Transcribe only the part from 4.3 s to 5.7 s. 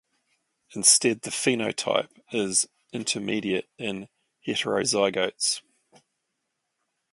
heterozygotes.